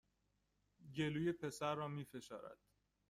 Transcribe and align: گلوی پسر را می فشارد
گلوی 0.95 1.31
پسر 1.41 1.75
را 1.75 1.87
می 1.87 2.05
فشارد 2.05 2.57